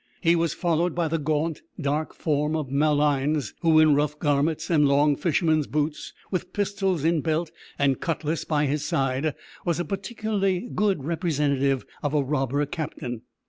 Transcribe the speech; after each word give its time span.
He 0.19 0.35
was 0.35 0.55
followed 0.55 0.95
by 0.95 1.09
the 1.09 1.19
gaunt, 1.19 1.61
dark 1.79 2.15
form 2.15 2.55
of 2.55 2.71
Malines, 2.71 3.53
who, 3.61 3.79
in 3.79 3.93
rough 3.93 4.17
garments 4.17 4.67
and 4.71 4.87
long 4.87 5.15
fishermen's 5.15 5.67
boots, 5.67 6.11
with 6.31 6.53
pistols 6.53 7.03
in 7.03 7.21
belt, 7.21 7.51
and 7.77 8.01
cutlass 8.01 8.43
by 8.43 8.65
his 8.65 8.83
side, 8.83 9.35
was 9.63 9.79
a 9.79 9.85
particularly 9.85 10.67
good 10.73 11.03
representative 11.03 11.85
of 12.01 12.15
a 12.15 12.23
robber 12.23 12.65
captain. 12.65 13.21